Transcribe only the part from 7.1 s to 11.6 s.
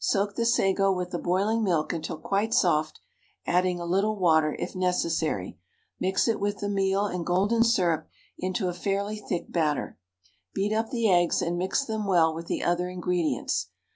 golden syrup into a fairly thick batter; beat up the eggs and